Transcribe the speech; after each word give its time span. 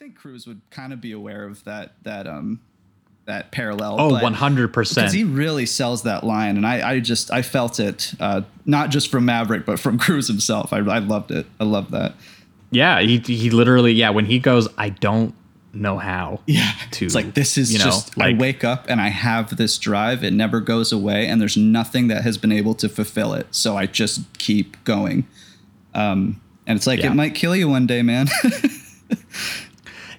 think 0.00 0.16
Cruise 0.16 0.46
would 0.46 0.62
kind 0.70 0.94
of 0.94 1.00
be 1.02 1.12
aware 1.12 1.44
of 1.44 1.62
that 1.64 1.92
that 2.04 2.26
um 2.26 2.58
that 3.26 3.52
parallel. 3.52 3.96
Oh, 4.00 4.18
one 4.22 4.32
hundred 4.32 4.68
because 4.68 4.88
percent. 4.94 5.12
he 5.12 5.24
really 5.24 5.66
sells 5.66 6.04
that 6.04 6.24
line, 6.24 6.56
and 6.56 6.66
I, 6.66 6.92
I 6.92 7.00
just 7.00 7.30
I 7.30 7.42
felt 7.42 7.78
it, 7.78 8.14
uh, 8.18 8.40
not 8.64 8.88
just 8.88 9.10
from 9.10 9.26
Maverick, 9.26 9.66
but 9.66 9.78
from 9.78 9.98
Cruise 10.04 10.26
himself. 10.26 10.72
I, 10.72 10.78
I 10.78 11.00
loved 11.00 11.30
it. 11.30 11.44
I 11.60 11.64
love 11.64 11.90
that. 11.90 12.14
Yeah, 12.70 13.00
he 13.02 13.18
he 13.18 13.50
literally 13.50 13.92
yeah 13.92 14.08
when 14.08 14.24
he 14.24 14.38
goes, 14.38 14.68
I 14.78 14.88
don't 14.88 15.34
know 15.74 15.98
how. 15.98 16.40
Yeah, 16.46 16.72
To 16.92 17.04
it's 17.04 17.14
like 17.14 17.34
this 17.34 17.58
is 17.58 17.70
you 17.70 17.78
know, 17.78 17.84
just 17.84 18.16
like 18.16 18.36
I 18.36 18.38
wake 18.38 18.64
up 18.64 18.86
and 18.88 19.02
I 19.02 19.08
have 19.08 19.58
this 19.58 19.76
drive. 19.76 20.24
It 20.24 20.32
never 20.32 20.60
goes 20.60 20.92
away, 20.92 21.26
and 21.26 21.42
there's 21.42 21.58
nothing 21.58 22.08
that 22.08 22.22
has 22.22 22.38
been 22.38 22.52
able 22.52 22.72
to 22.76 22.88
fulfill 22.88 23.34
it. 23.34 23.48
So 23.50 23.76
I 23.76 23.84
just 23.84 24.20
keep 24.38 24.82
going. 24.84 25.26
Um, 25.92 26.40
and 26.66 26.78
it's 26.78 26.86
like 26.86 27.00
Yeah. 27.00 27.10
it 27.10 27.14
might 27.14 27.34
kill 27.34 27.54
you 27.54 27.68
one 27.68 27.86
day, 27.86 28.00
man. 28.00 28.28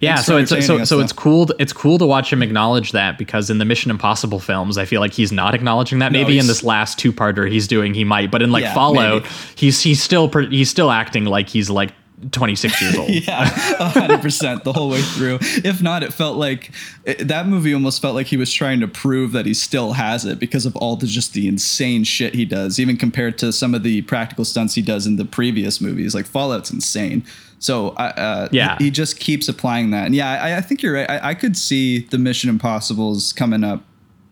Yeah, 0.01 0.15
so 0.15 0.37
it's 0.37 0.49
so 0.65 0.83
so 0.83 0.99
it's 0.99 1.13
cool. 1.13 1.45
To, 1.45 1.55
it's 1.59 1.73
cool 1.73 1.97
to 1.99 2.05
watch 2.05 2.33
him 2.33 2.41
acknowledge 2.41 2.91
that 2.91 3.17
because 3.19 3.49
in 3.49 3.59
the 3.59 3.65
Mission 3.65 3.91
Impossible 3.91 4.39
films, 4.39 4.77
I 4.77 4.85
feel 4.85 4.99
like 4.99 5.13
he's 5.13 5.31
not 5.31 5.53
acknowledging 5.53 5.99
that. 5.99 6.11
Maybe 6.11 6.39
in 6.39 6.47
this 6.47 6.63
last 6.63 6.97
two 6.97 7.13
parter, 7.13 7.49
he's 7.49 7.67
doing. 7.67 7.93
He 7.93 8.03
might, 8.03 8.31
but 8.31 8.41
in 8.41 8.51
like 8.51 8.63
Yeah, 8.63 8.73
Fallout, 8.73 9.21
maybe. 9.23 9.35
he's 9.55 9.81
he's 9.81 10.01
still 10.01 10.27
he's 10.27 10.69
still 10.71 10.89
acting 10.91 11.25
like 11.25 11.49
he's 11.49 11.69
like 11.69 11.93
26 12.31 12.81
years 12.81 12.97
old. 12.97 13.09
Yeah, 13.09 13.45
hundred 13.45 14.21
percent 14.21 14.63
the 14.63 14.73
whole 14.73 14.89
way 14.89 15.01
through. 15.01 15.39
If 15.63 15.81
not, 15.81 16.03
it 16.03 16.13
felt 16.13 16.37
like 16.37 16.71
it, 17.05 17.27
that 17.27 17.47
movie 17.47 17.73
almost 17.73 18.01
felt 18.01 18.15
like 18.15 18.27
he 18.27 18.37
was 18.37 18.51
trying 18.53 18.79
to 18.81 18.87
prove 18.87 19.31
that 19.31 19.45
he 19.45 19.53
still 19.53 19.93
has 19.93 20.25
it 20.25 20.39
because 20.39 20.65
of 20.65 20.75
all 20.75 20.95
the 20.95 21.07
just 21.07 21.33
the 21.33 21.47
insane 21.47 22.03
shit 22.03 22.33
he 22.35 22.45
does, 22.45 22.79
even 22.79 22.97
compared 22.97 23.37
to 23.39 23.51
some 23.51 23.73
of 23.73 23.83
the 23.83 24.01
practical 24.03 24.45
stunts 24.45 24.75
he 24.75 24.81
does 24.81 25.07
in 25.07 25.15
the 25.17 25.25
previous 25.25 25.81
movies. 25.81 26.13
Like 26.13 26.25
Fallout's 26.25 26.71
insane. 26.71 27.23
So 27.59 27.89
uh, 27.89 28.49
Yeah. 28.51 28.77
he, 28.79 28.85
he 28.85 28.91
just 28.91 29.19
keeps 29.19 29.47
applying 29.47 29.91
that. 29.91 30.05
And 30.05 30.15
yeah, 30.15 30.31
I, 30.41 30.57
I 30.57 30.61
think 30.61 30.81
you're 30.81 30.93
right. 30.93 31.09
I, 31.09 31.29
I 31.29 31.33
could 31.35 31.55
see 31.57 31.99
the 31.99 32.17
Mission 32.17 32.49
Impossible's 32.49 33.33
coming 33.33 33.63
up. 33.63 33.83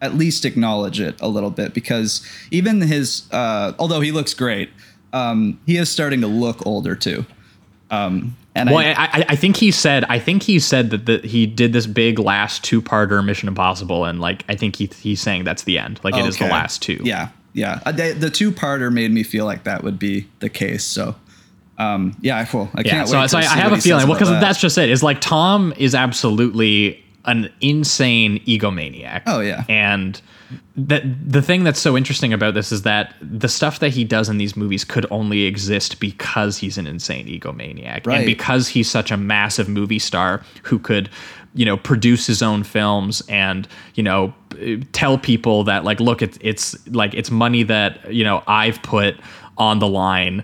At 0.02 0.16
least 0.16 0.46
acknowledge 0.46 1.02
it 1.02 1.20
a 1.20 1.28
little 1.28 1.50
bit 1.52 1.74
because 1.74 2.26
even 2.52 2.80
his, 2.80 3.24
uh, 3.32 3.74
although 3.78 4.00
he 4.00 4.12
looks 4.14 4.34
great, 4.34 4.70
um, 5.12 5.60
he 5.66 5.76
is 5.76 5.90
starting 5.90 6.22
to 6.22 6.28
look 6.28 6.66
older 6.66 6.96
too. 6.96 7.26
Um, 7.92 8.36
and 8.56 8.70
Well, 8.70 8.80
I, 8.80 8.94
I, 8.98 9.26
I, 9.30 9.36
think 9.36 9.58
he 9.58 9.72
said 9.72 10.06
I 10.10 10.20
think 10.20 10.44
he 10.44 10.60
said 10.60 10.90
that 10.92 11.06
the, 11.06 11.20
he 11.20 11.46
did 11.46 11.74
this 11.74 11.88
big 11.88 12.20
last 12.20 12.64
two 12.64 12.82
parter 12.82 13.24
Mission 13.24 13.48
Impossible, 13.48 14.06
and 14.06 14.20
like 14.20 14.44
I 14.50 14.56
think 14.56 14.76
he 14.76 14.90
he's 15.00 15.22
saying 15.22 15.44
that's 15.44 15.64
the 15.64 15.80
end. 15.80 16.00
Like 16.04 16.16
it 16.16 16.26
is 16.26 16.38
the 16.38 16.46
last 16.46 16.82
two. 16.82 17.00
Yeah, 17.04 17.30
yeah. 17.54 17.80
Uh, 17.86 17.92
they- 17.92 18.14
the 18.14 18.30
two 18.30 18.52
parter 18.52 18.92
made 18.92 19.12
me 19.12 19.24
feel 19.24 19.46
like 19.46 19.64
that 19.64 19.84
would 19.84 19.98
be 19.98 20.28
the 20.40 20.50
case. 20.50 20.84
So, 20.84 21.16
um, 21.78 22.16
yeah, 22.22 22.44
cool. 22.46 22.70
I 22.76 22.82
Yeah, 22.82 22.92
can't 22.92 23.10
so, 23.10 23.20
wait. 23.20 23.30
so 23.30 23.38
I, 23.38 23.42
I 23.42 23.46
have 23.46 23.72
a 23.72 23.78
feeling. 23.78 24.08
Well, 24.08 24.16
because 24.18 24.30
that. 24.30 24.42
that's 24.42 24.60
just 24.60 24.78
it. 24.78 24.90
Is 24.90 25.02
like 25.02 25.22
Tom 25.22 25.74
is 25.78 25.96
absolutely 25.96 27.04
an 27.30 27.50
insane 27.62 28.40
egomaniac. 28.46 29.22
Oh, 29.26 29.40
yeah. 29.40 29.64
and 29.70 30.22
that 30.76 31.04
the 31.32 31.42
thing 31.44 31.64
that's 31.64 31.80
so 31.80 31.96
interesting 31.96 32.34
about 32.34 32.56
this 32.56 32.72
is 32.72 32.82
that 32.82 33.14
the 33.22 33.48
stuff 33.48 33.80
that 33.80 33.90
he 33.90 34.04
does 34.04 34.30
in 34.30 34.38
these 34.40 34.56
movies 34.58 34.84
could 34.84 35.06
only 35.12 35.44
exist 35.44 36.00
because 36.00 36.58
he's 36.58 36.78
an 36.78 36.88
insane 36.88 37.28
egomaniac, 37.28 38.08
Right. 38.08 38.18
and 38.18 38.26
because 38.26 38.68
he's 38.70 38.90
such 38.90 39.12
a 39.12 39.18
massive 39.18 39.70
movie 39.70 40.00
star 40.00 40.42
who 40.64 40.80
could. 40.80 41.10
You 41.56 41.66
know, 41.66 41.78
produce 41.78 42.28
his 42.28 42.44
own 42.44 42.62
films 42.64 43.24
and 43.28 43.68
you 43.96 44.04
know 44.04 44.36
tell 44.92 45.18
people 45.18 45.64
that 45.64 45.84
like, 45.84 46.00
look, 46.00 46.22
it's 46.22 46.38
it's 46.42 46.88
like 46.90 47.16
it's 47.16 47.32
money 47.32 47.64
that 47.64 48.14
you 48.14 48.24
know 48.24 48.44
I've 48.46 48.80
put 48.84 49.16
on 49.58 49.80
the 49.80 49.88
line 49.88 50.44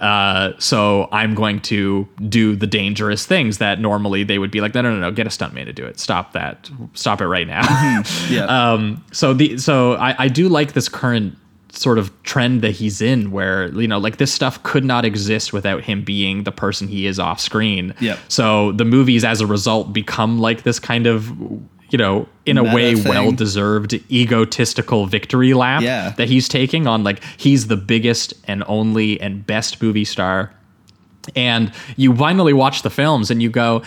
uh, 0.00 0.52
so 0.58 1.08
I'm 1.12 1.34
going 1.34 1.60
to 1.62 2.08
do 2.28 2.56
the 2.56 2.66
dangerous 2.66 3.26
things 3.26 3.58
that 3.58 3.80
normally 3.80 4.24
they 4.24 4.38
would 4.38 4.50
be 4.50 4.60
like, 4.60 4.74
no, 4.74 4.82
no, 4.82 4.92
no, 4.94 5.00
no, 5.00 5.10
get 5.10 5.26
a 5.26 5.30
stuntman 5.30 5.64
to 5.66 5.72
do 5.72 5.84
it. 5.84 5.98
Stop 6.00 6.32
that. 6.32 6.70
Stop 6.94 7.20
it 7.20 7.26
right 7.26 7.46
now. 7.46 7.62
yeah, 8.30 8.44
um, 8.46 9.04
so 9.12 9.34
the 9.34 9.58
so 9.58 9.94
I, 9.94 10.24
I 10.24 10.28
do 10.28 10.48
like 10.48 10.72
this 10.72 10.88
current 10.88 11.36
sort 11.70 11.98
of 11.98 12.10
trend 12.22 12.62
that 12.62 12.70
he's 12.70 13.02
in 13.02 13.30
where 13.30 13.68
you 13.78 13.86
know 13.86 13.98
like 13.98 14.16
this 14.16 14.32
stuff 14.32 14.62
could 14.62 14.84
not 14.84 15.04
exist 15.04 15.52
without 15.52 15.82
him 15.84 16.02
being 16.02 16.44
the 16.44 16.52
person 16.52 16.88
he 16.88 17.06
is 17.06 17.18
off 17.18 17.38
screen 17.38 17.92
Yep. 18.00 18.18
so 18.28 18.72
the 18.72 18.86
movies 18.86 19.24
as 19.24 19.42
a 19.42 19.46
result 19.46 19.92
become 19.92 20.38
like 20.38 20.62
this 20.62 20.78
kind 20.78 21.06
of 21.06 21.30
you 21.90 21.98
know 21.98 22.28
in 22.44 22.58
a 22.58 22.62
Meta 22.62 22.74
way 22.74 22.94
well 22.94 23.32
deserved 23.32 23.94
egotistical 24.10 25.06
victory 25.06 25.54
lap 25.54 25.82
Yeah. 25.82 26.10
that 26.16 26.28
he's 26.28 26.48
taking 26.48 26.86
on 26.86 27.04
like 27.04 27.22
he's 27.36 27.66
the 27.68 27.76
biggest 27.76 28.34
and 28.44 28.62
only 28.66 29.20
and 29.20 29.46
best 29.46 29.82
movie 29.82 30.04
star. 30.04 30.52
And 31.34 31.72
you 31.96 32.14
finally 32.14 32.52
watch 32.52 32.82
the 32.82 32.90
films 32.90 33.30
and 33.30 33.42
you 33.42 33.50
go 33.50 33.82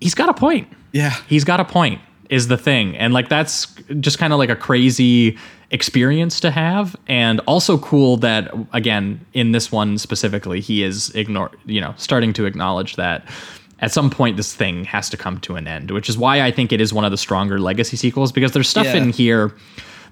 he's 0.00 0.14
got 0.14 0.28
a 0.28 0.34
point. 0.34 0.68
Yeah, 0.92 1.14
he's 1.26 1.44
got 1.44 1.60
a 1.60 1.64
point 1.64 2.00
is 2.30 2.48
the 2.48 2.58
thing. 2.58 2.96
And 2.96 3.14
like 3.14 3.28
that's 3.28 3.66
just 4.00 4.18
kind 4.18 4.32
of 4.34 4.38
like 4.38 4.50
a 4.50 4.56
crazy 4.56 5.38
experience 5.70 6.40
to 6.40 6.50
have 6.50 6.96
and 7.08 7.40
also 7.46 7.76
cool 7.78 8.16
that 8.18 8.50
again 8.72 9.20
in 9.34 9.52
this 9.52 9.70
one 9.70 9.98
specifically 9.98 10.62
he 10.62 10.82
is 10.82 11.10
ignore 11.14 11.50
you 11.66 11.78
know 11.78 11.92
starting 11.98 12.32
to 12.32 12.46
acknowledge 12.46 12.96
that 12.96 13.22
at 13.80 13.92
some 13.92 14.10
point 14.10 14.36
this 14.36 14.54
thing 14.54 14.84
has 14.84 15.08
to 15.10 15.16
come 15.16 15.38
to 15.40 15.56
an 15.56 15.66
end 15.68 15.90
which 15.90 16.08
is 16.08 16.18
why 16.18 16.42
i 16.42 16.50
think 16.50 16.72
it 16.72 16.80
is 16.80 16.92
one 16.92 17.04
of 17.04 17.10
the 17.10 17.16
stronger 17.16 17.58
legacy 17.60 17.96
sequels 17.96 18.32
because 18.32 18.52
there's 18.52 18.68
stuff 18.68 18.86
Yeah. 18.86 18.96
in 18.96 19.10
here 19.10 19.52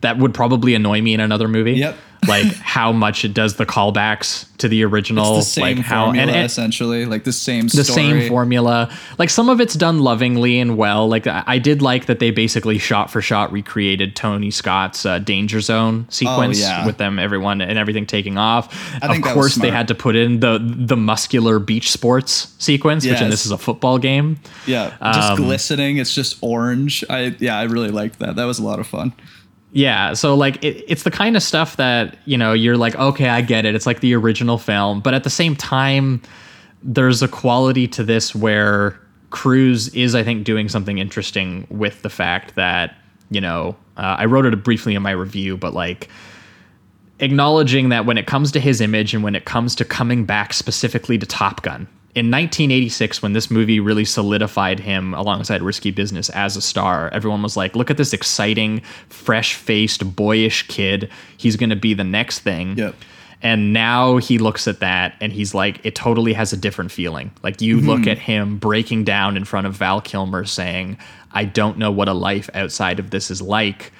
that 0.03 0.19
would 0.19 0.35
probably 0.35 0.75
annoy 0.75 1.01
me 1.03 1.15
in 1.15 1.21
another 1.21 1.49
movie 1.49 1.73
Yep. 1.75 1.97
like 2.29 2.45
how 2.77 2.93
much 2.93 3.25
it 3.25 3.35
does 3.35 3.57
the 3.57 3.67
callbacks 3.67 4.47
to 4.59 4.69
the 4.69 4.83
original 4.85 5.37
it's 5.39 5.47
the 5.55 5.61
same 5.61 5.77
like 5.77 5.85
how 5.87 6.05
formula 6.07 6.23
and, 6.29 6.37
and, 6.37 6.47
essentially, 6.47 7.05
like 7.05 7.25
the 7.25 7.33
same 7.33 7.69
the 7.69 7.85
story. 7.85 8.21
same 8.23 8.29
formula. 8.29 8.91
Like 9.19 9.29
some 9.29 9.51
of 9.51 9.61
it's 9.61 9.75
done 9.75 9.99
lovingly 9.99 10.59
and 10.59 10.79
well. 10.79 11.07
Like 11.09 11.27
I 11.27 11.45
I 11.47 11.59
did 11.59 11.83
like 11.83 12.07
that 12.07 12.19
they 12.21 12.31
basically 12.31 12.79
shot 12.79 13.11
for 13.11 13.21
shot 13.21 13.53
recreated 13.53 14.17
Tony 14.17 14.51
Scott's 14.51 15.05
uh, 15.05 15.19
Danger 15.19 15.61
Zone 15.61 16.07
sequence 16.09 16.59
Oh, 16.59 16.63
yeah. 16.69 16.87
with 16.87 16.97
them, 16.97 17.19
everyone 17.19 17.61
and 17.61 17.79
everything 17.79 18.07
taking 18.07 18.39
off. 18.39 18.73
Of 19.03 19.11
think 19.11 19.25
that 19.27 19.37
was 19.37 19.45
course, 19.53 19.55
they 19.57 19.71
had 19.71 19.89
to 19.89 19.95
put 19.95 20.17
in 20.17 20.41
the 20.41 20.59
the 20.63 20.97
muscular 20.97 21.59
beach 21.59 21.91
sports 21.93 22.55
sequence, 22.59 23.05
which 23.05 23.13
in 23.19 23.25
Yes. 23.25 23.31
this 23.31 23.45
is 23.47 23.53
a 23.53 23.59
football 23.59 23.99
game. 23.99 24.39
Yeah, 24.67 24.95
just 25.13 25.33
Um, 25.33 25.37
glistening. 25.37 25.99
It's 25.99 26.15
just 26.15 26.39
orange. 26.41 27.05
I 27.11 27.37
yeah, 27.41 27.59
I 27.59 27.65
really 27.65 27.91
liked 27.91 28.21
that. 28.21 28.37
That 28.37 28.47
was 28.47 28.59
a 28.59 28.65
lot 28.65 28.79
of 28.81 28.87
fun. 28.87 29.13
Yeah, 29.77 30.15
so 30.15 30.35
like 30.35 30.65
it, 30.65 30.83
it's 30.89 31.03
the 31.03 31.11
kind 31.11 31.37
of 31.37 31.43
stuff 31.43 31.77
that 31.77 32.17
you 32.25 32.39
know 32.39 32.55
you're 32.55 32.79
like, 32.79 32.95
okay, 32.95 33.29
I 33.29 33.43
get 33.43 33.67
it. 33.67 33.75
It's 33.75 33.85
like 33.85 34.01
the 34.01 34.15
original 34.15 34.57
film, 34.57 35.03
but 35.03 35.13
at 35.13 35.23
the 35.23 35.29
same 35.29 35.55
time, 35.55 36.23
there's 36.83 37.21
a 37.21 37.29
quality 37.29 37.87
to 37.89 38.03
this 38.03 38.35
where 38.35 38.99
Cruise 39.29 39.89
is, 39.89 40.15
I 40.15 40.23
think, 40.23 40.47
doing 40.47 40.71
something 40.71 40.97
interesting 40.97 41.67
with 41.69 42.01
the 42.01 42.09
fact 42.09 42.55
that 42.55 42.97
you 43.29 43.39
know 43.39 43.77
uh, 43.99 44.17
I 44.19 44.25
wrote 44.25 44.47
it 44.47 44.65
briefly 44.65 44.95
in 44.95 45.03
my 45.03 45.11
review, 45.11 45.59
but 45.59 45.75
like 45.75 46.09
acknowledging 47.19 47.91
that 47.91 48.07
when 48.07 48.17
it 48.17 48.27
comes 48.27 48.53
to 48.53 48.61
his 48.61 48.81
image 48.81 49.13
and 49.13 49.23
when 49.23 49.35
it 49.35 49.45
comes 49.45 49.75
to 49.75 49.85
coming 49.85 50.25
back 50.25 50.55
specifically 50.55 51.19
to 51.19 51.27
Top 51.27 51.61
Gun. 51.61 51.87
In 52.17 52.31
1986, 52.31 53.21
when 53.21 53.35
this 53.35 53.51
movie 53.51 53.79
really 53.79 54.07
solidified 54.07 54.81
him 54.81 55.13
alongside 55.13 55.61
Risky 55.61 55.91
Business 55.91 56.31
as 56.31 56.57
a 56.57 56.63
star, 56.63 57.11
everyone 57.13 57.43
was 57.43 57.59
like, 57.59 57.77
look 57.77 57.91
at 57.91 57.99
this 57.99 58.15
exciting, 58.15 58.81
fresh 59.11 59.53
faced, 59.53 60.17
boyish 60.17 60.67
kid. 60.67 61.11
He's 61.37 61.57
going 61.57 61.69
to 61.69 61.77
be 61.77 61.93
the 61.93 62.05
next 62.05 62.39
thing. 62.39 62.79
Yep. 62.79 62.95
And 63.43 63.75
now 63.75 64.17
he 64.17 64.39
looks 64.39 64.67
at 64.67 64.81
that 64.81 65.15
and 65.21 65.31
he's 65.31 65.53
like, 65.53 65.85
it 65.85 65.95
totally 65.95 66.33
has 66.33 66.55
a 66.55 66.57
different 66.57 66.91
feeling. 66.91 67.31
Like 67.43 67.61
you 67.61 67.77
Mm-hmm. 67.77 67.87
look 67.87 68.07
at 68.07 68.17
him 68.17 68.57
breaking 68.57 69.05
down 69.05 69.37
in 69.37 69.45
front 69.45 69.67
of 69.67 69.75
Val 69.75 70.01
Kilmer 70.01 70.47
saying, 70.47 70.97
I 71.33 71.45
don't 71.45 71.77
know 71.77 71.91
what 71.91 72.09
a 72.09 72.15
life 72.15 72.49
outside 72.55 72.99
of 72.99 73.11
this 73.11 73.31
is 73.31 73.43
like. 73.43 73.93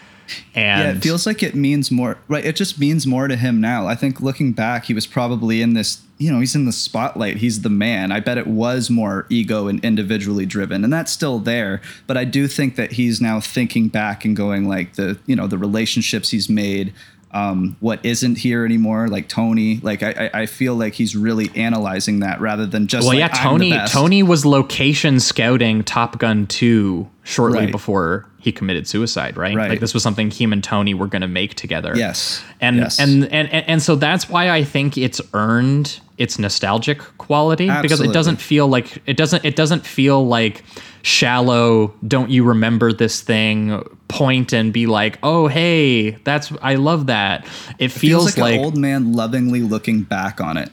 And 0.55 0.83
Yeah, 0.83 0.91
it 0.93 1.03
feels 1.03 1.27
like 1.27 1.43
it 1.43 1.55
means 1.55 1.91
more. 1.91 2.19
Right, 2.29 2.45
it 2.45 2.57
just 2.57 2.79
means 2.79 3.07
more 3.07 3.29
to 3.29 3.37
him 3.37 3.61
now. 3.61 3.87
I 3.87 3.95
think 3.95 4.21
looking 4.21 4.53
back, 4.53 4.87
he 4.87 4.95
was 4.95 5.07
probably 5.07 5.63
in 5.63 5.75
this. 5.75 6.03
You 6.19 6.33
know, 6.33 6.41
he's 6.41 6.55
in 6.55 6.65
the 6.65 6.73
spotlight. 6.73 7.37
He's 7.37 7.61
the 7.61 7.69
man. 7.69 8.11
I 8.11 8.21
bet 8.21 8.39
it 8.39 8.47
was 8.47 8.89
more 8.89 9.27
ego 9.29 9.67
and 9.69 9.85
individually 9.85 10.47
driven, 10.47 10.83
and 10.83 10.91
that's 10.93 11.13
still 11.13 11.39
there. 11.39 11.83
But 12.07 12.17
I 12.17 12.25
do 12.25 12.49
think 12.49 12.77
that 12.77 12.93
he's 12.93 13.21
now 13.21 13.39
thinking 13.39 13.89
back 13.89 14.25
and 14.25 14.35
going 14.35 14.67
like 14.67 14.95
the 14.95 15.19
you 15.27 15.37
know 15.37 15.47
the 15.47 15.59
relationships 15.59 16.31
he's 16.31 16.49
made. 16.49 16.95
Um, 17.33 17.77
what 17.81 18.03
isn't 18.03 18.39
here 18.39 18.65
anymore, 18.65 19.09
like 19.09 19.29
Tony, 19.29 19.79
like 19.83 20.03
I, 20.03 20.31
I, 20.33 20.41
I 20.43 20.47
feel 20.47 20.75
like 20.75 20.95
he's 20.95 21.15
really 21.15 21.51
analyzing 21.55 22.21
that 22.21 22.41
rather 22.41 22.65
than 22.65 22.87
just. 22.87 23.07
Well, 23.07 23.19
like, 23.19 23.31
yeah, 23.31 23.37
"I'm 23.39 23.59
the 23.59 23.65
Tony. 23.67 23.71
best." 23.73 23.93
Tony 23.93 24.23
was 24.23 24.47
location 24.47 25.21
scouting 25.21 25.83
Top 25.85 26.19
Gun 26.19 26.47
two 26.47 27.11
shortly 27.25 27.59
Right. 27.59 27.71
before 27.73 28.25
he 28.47 28.53
committed 28.53 28.87
suicide. 28.87 29.37
Right? 29.37 29.57
Right. 29.57 29.69
Like 29.69 29.81
this 29.81 29.93
was 29.93 30.03
something 30.05 30.31
him 30.31 30.53
and 30.53 30.63
Tony 30.63 30.95
were 30.95 31.09
going 31.09 31.23
to 31.23 31.29
make 31.29 31.55
together. 31.57 31.93
Yes. 31.97 32.43
And, 32.61 32.77
Yes. 32.77 32.99
and 33.01 33.25
and 33.25 33.53
and 33.53 33.69
and 33.69 33.83
so 33.83 33.97
that's 33.97 34.29
why 34.29 34.51
I 34.51 34.63
think 34.65 34.97
it's 34.97 35.21
earned 35.35 35.99
its 36.17 36.39
nostalgic 36.39 36.99
quality 37.19 37.69
because 37.83 38.01
it 38.01 38.13
doesn't 38.13 38.37
feel 38.37 38.69
like 38.69 39.03
it 39.07 39.17
doesn't 39.17 39.45
it 39.45 39.57
doesn't 39.57 39.85
feel 39.85 40.27
like 40.27 40.63
shallow. 41.03 41.93
Don't 42.07 42.31
you 42.31 42.45
remember 42.45 42.93
this 42.93 43.21
thing? 43.21 43.83
Point 44.09 44.53
and 44.53 44.73
be 44.73 44.87
like, 44.87 45.19
oh 45.25 45.49
hey, 45.49 46.11
that's 46.23 46.53
I 46.63 46.77
love 46.77 47.07
that. 47.09 47.45
It 47.81 47.89
feels, 47.89 48.01
feels 48.35 48.39
like, 48.39 48.53
like 48.53 48.55
an 48.61 48.65
old 48.65 48.77
man 48.79 49.13
lovingly 49.13 49.61
looking 49.63 50.03
back 50.03 50.41
on 50.41 50.57
it, 50.57 50.71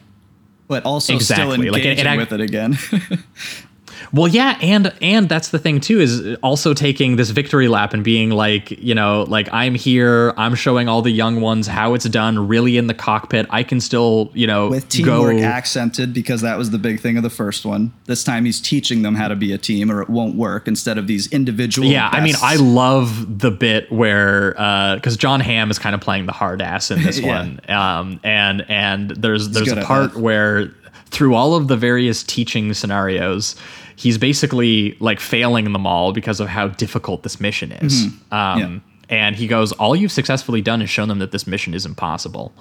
but 0.68 0.84
also 0.84 1.12
Exactly. 1.14 1.56
still 1.56 1.72
Like, 1.72 1.82
it- 1.82 1.98
engaging 1.98 2.12
it 2.12 2.16
with 2.16 2.32
it 2.32 2.40
again. 2.40 2.78
Well, 4.12 4.28
yeah, 4.28 4.58
and 4.60 4.92
and 5.02 5.28
that's 5.28 5.48
the 5.48 5.58
thing 5.58 5.80
too 5.80 6.00
is 6.00 6.36
also 6.42 6.74
taking 6.74 7.16
this 7.16 7.30
victory 7.30 7.68
lap 7.68 7.92
and 7.92 8.04
being 8.04 8.30
like, 8.30 8.70
you 8.70 8.94
know, 8.94 9.24
like 9.28 9.48
I'm 9.52 9.74
here, 9.74 10.32
I'm 10.36 10.54
showing 10.54 10.88
all 10.88 11.02
the 11.02 11.10
young 11.10 11.40
ones 11.40 11.66
how 11.66 11.94
it's 11.94 12.08
done, 12.08 12.46
really 12.46 12.76
in 12.76 12.86
the 12.86 12.94
cockpit. 12.94 13.46
I 13.50 13.62
can 13.62 13.80
still, 13.80 14.30
you 14.34 14.46
know, 14.46 14.68
with 14.68 14.88
teamwork 14.88 15.38
go, 15.38 15.42
accented 15.42 16.14
because 16.14 16.40
that 16.42 16.56
was 16.56 16.70
the 16.70 16.78
big 16.78 17.00
thing 17.00 17.16
of 17.16 17.22
the 17.22 17.30
first 17.30 17.64
one. 17.64 17.92
This 18.06 18.22
time 18.22 18.44
he's 18.44 18.60
teaching 18.60 19.02
them 19.02 19.14
how 19.14 19.28
to 19.28 19.36
be 19.36 19.52
a 19.52 19.58
team, 19.58 19.90
or 19.90 20.02
it 20.02 20.08
won't 20.10 20.36
work. 20.36 20.68
Instead 20.68 20.98
of 20.98 21.06
these 21.06 21.32
individual. 21.32 21.88
Yeah, 21.88 22.08
I 22.12 22.20
mean. 22.20 22.34
I 22.42 22.56
love 22.56 23.38
the 23.40 23.50
bit 23.50 23.90
where 23.90 24.50
because 24.96 25.16
John 25.16 25.40
Hamm 25.40 25.70
is 25.70 25.78
kind 25.78 25.94
of 25.94 26.00
playing 26.00 26.26
the 26.26 26.32
hard 26.32 26.60
ass 26.60 26.90
in 26.90 27.02
this 27.02 27.18
Yeah. 27.24 27.38
one, 27.38 27.60
um, 27.68 28.20
and 28.22 28.64
and 28.68 29.10
there's 29.10 29.48
there's 29.50 29.72
a 29.72 29.82
part 29.82 30.16
where 30.16 30.70
through 31.06 31.34
all 31.34 31.54
of 31.54 31.68
the 31.68 31.76
various 31.76 32.22
teaching 32.22 32.74
scenarios. 32.74 33.56
He's 33.96 34.18
basically 34.18 34.96
like 35.00 35.20
failing 35.20 35.72
them 35.72 35.86
all 35.86 36.12
because 36.12 36.40
of 36.40 36.48
how 36.48 36.68
difficult 36.68 37.22
this 37.22 37.40
mission 37.40 37.72
is. 37.72 38.06
Mm-hmm. 38.06 38.34
Um, 38.34 38.82
And 39.10 39.36
he 39.36 39.46
goes, 39.46 39.72
All 39.72 39.94
you've 39.94 40.12
successfully 40.12 40.62
done 40.62 40.80
is 40.82 40.90
shown 40.90 41.08
them 41.08 41.18
that 41.18 41.30
this 41.30 41.46
mission 41.46 41.74
is 41.74 41.84
impossible. 41.84 42.52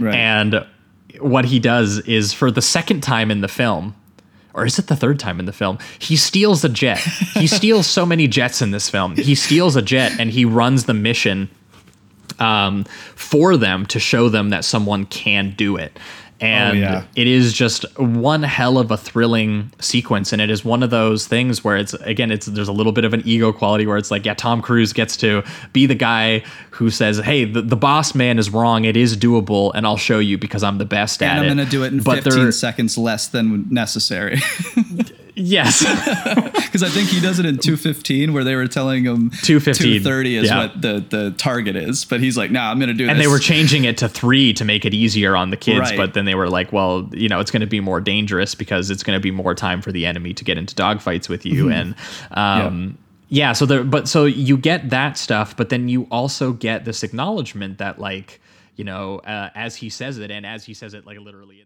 Right. 0.00 0.14
And 0.14 0.66
what 1.20 1.44
he 1.44 1.58
does 1.58 1.98
is 2.00 2.32
for 2.32 2.50
the 2.50 2.62
second 2.62 3.02
time 3.02 3.30
in 3.30 3.40
the 3.40 3.48
film, 3.48 3.94
or 4.54 4.64
is 4.64 4.78
it 4.78 4.86
the 4.88 4.96
third 4.96 5.18
time 5.18 5.38
in 5.38 5.46
the 5.46 5.52
film? 5.52 5.78
He 5.98 6.16
steals 6.16 6.64
a 6.64 6.68
jet. 6.68 6.98
He 7.34 7.46
steals 7.58 7.86
so 7.86 8.04
many 8.04 8.26
jets 8.26 8.62
in 8.62 8.70
this 8.70 8.88
film. 8.88 9.16
He 9.16 9.34
steals 9.34 9.76
a 9.76 9.82
jet 9.82 10.18
and 10.18 10.30
he 10.30 10.44
runs 10.44 10.84
the 10.84 10.94
mission 10.94 11.48
um, 12.38 12.84
for 13.14 13.56
them 13.56 13.86
to 13.86 14.00
show 14.00 14.28
them 14.28 14.50
that 14.50 14.64
someone 14.64 15.06
can 15.06 15.54
do 15.56 15.76
it. 15.76 15.98
Oh, 16.42 16.46
and 16.46 16.76
Oh, 16.78 16.80
yeah. 16.80 17.04
it 17.16 17.26
is 17.26 17.52
just 17.52 17.84
one 17.98 18.42
hell 18.42 18.78
of 18.78 18.90
a 18.90 18.96
thrilling 18.96 19.72
sequence, 19.80 20.32
and 20.32 20.40
it 20.40 20.48
is 20.50 20.64
one 20.64 20.82
of 20.82 20.90
those 20.90 21.26
things 21.26 21.62
where 21.62 21.76
it's 21.76 21.92
again, 21.94 22.30
it's 22.30 22.46
there's 22.46 22.68
a 22.68 22.72
little 22.72 22.92
bit 22.92 23.04
of 23.04 23.12
an 23.12 23.22
ego 23.24 23.52
quality 23.52 23.86
where 23.86 23.96
it's 23.98 24.10
like, 24.10 24.24
yeah, 24.24 24.34
Tom 24.34 24.62
Cruise 24.62 24.92
gets 24.92 25.16
to 25.18 25.42
be 25.72 25.86
the 25.86 25.94
guy 25.94 26.42
who 26.70 26.88
says, 26.90 27.18
"Hey, 27.18 27.44
the, 27.44 27.60
the 27.62 27.76
boss 27.76 28.14
man 28.14 28.38
is 28.38 28.50
wrong. 28.50 28.84
It 28.84 28.96
is 28.96 29.16
doable, 29.16 29.72
and 29.74 29.86
I'll 29.86 29.96
show 29.98 30.18
you 30.18 30.38
because 30.38 30.62
I'm 30.62 30.78
the 30.78 30.84
best 30.86 31.22
at 31.22 31.26
it. 31.26 31.30
and 31.30 31.38
at 31.38 31.44
I'm 31.44 31.52
it." 31.52 31.54
going 31.56 31.66
to 31.66 31.70
do 31.70 31.84
it 31.84 31.92
in 31.92 32.02
But 32.02 32.24
15 32.24 32.52
seconds 32.52 32.96
less 32.96 33.28
than 33.28 33.66
necessary. 33.70 34.38
Yes. 35.40 35.84
Because 36.70 36.84
I 36.84 36.88
think 36.88 37.08
he 37.08 37.20
does 37.20 37.40
it 37.40 37.46
in 37.46 37.58
215, 37.58 38.32
where 38.32 38.44
they 38.44 38.54
were 38.54 38.68
telling 38.68 39.02
him 39.02 39.30
215, 39.42 40.02
230 40.02 40.36
is 40.36 40.46
yeah. 40.46 40.58
what 40.58 40.80
the, 40.80 41.04
the 41.08 41.30
target 41.32 41.74
is. 41.74 42.04
But 42.04 42.20
he's 42.20 42.36
like, 42.36 42.52
nah, 42.52 42.70
I'm 42.70 42.78
going 42.78 42.90
to 42.90 42.94
do 42.94 43.08
and 43.08 43.18
this. 43.18 43.26
they 43.26 43.30
were 43.30 43.40
changing 43.40 43.82
it 43.84 43.98
to 43.98 44.08
three 44.08 44.52
to 44.52 44.64
make 44.64 44.84
it 44.84 44.94
easier 44.94 45.34
on 45.34 45.50
the 45.50 45.56
kids 45.56 45.80
Right. 45.80 45.96
but 45.96 46.14
then 46.14 46.26
they 46.26 46.34
were 46.36 46.48
like 46.48 46.72
well 46.72 47.08
you 47.12 47.28
know 47.28 47.40
it's 47.40 47.50
going 47.50 47.60
to 47.60 47.66
be 47.66 47.80
more 47.80 48.00
dangerous 48.00 48.54
because 48.54 48.90
it's 48.90 49.02
going 49.02 49.16
to 49.16 49.20
be 49.22 49.30
more 49.30 49.54
time 49.54 49.82
for 49.82 49.90
the 49.92 50.06
enemy 50.06 50.32
to 50.34 50.44
get 50.44 50.58
into 50.58 50.74
dogfights 50.74 51.28
with 51.28 51.44
you 51.46 51.70
and 51.70 51.94
um 52.32 52.98
yeah. 53.28 53.52
so 53.52 53.66
there 53.66 53.82
but 53.82 54.08
so 54.08 54.24
you 54.26 54.56
get 54.56 54.90
that 54.90 55.16
stuff 55.16 55.56
but 55.56 55.70
then 55.70 55.88
you 55.88 56.06
also 56.10 56.52
get 56.52 56.84
this 56.84 57.02
acknowledgement 57.02 57.78
that 57.78 57.98
like 57.98 58.40
you 58.76 58.84
know 58.84 59.18
uh, 59.20 59.50
as 59.54 59.76
he 59.76 59.88
says 59.88 60.18
it 60.18 60.30
and 60.30 60.44
as 60.46 60.64
he 60.64 60.74
says 60.74 60.94
it 60.94 61.06
like 61.06 61.18
literally 61.18 61.64